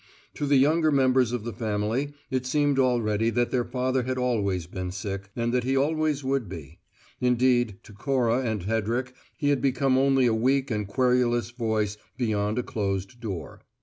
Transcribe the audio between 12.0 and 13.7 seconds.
beyond a closed door.